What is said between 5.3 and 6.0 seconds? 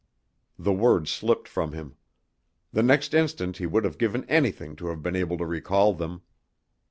to recall